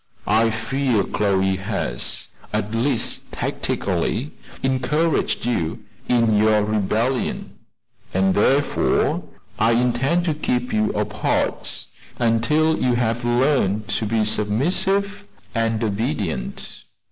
I 0.25 0.49
fear 0.49 1.03
Chloe 1.03 1.57
has, 1.57 2.29
at 2.51 2.73
least 2.73 3.31
tacitly, 3.31 4.31
encouraged 4.63 5.45
you 5.45 5.83
in 6.09 6.35
your 6.37 6.63
rebellion, 6.65 7.51
and 8.11 8.33
therefore 8.33 9.21
I 9.59 9.73
intend 9.73 10.25
to 10.25 10.33
keep 10.33 10.73
you 10.73 10.89
apart 10.93 11.85
until 12.17 12.79
you 12.81 12.95
have 12.95 13.23
learned 13.23 13.87
to 13.89 14.07
be 14.07 14.25
submissive 14.25 15.27
and 15.53 15.83
obedient." 15.83 16.81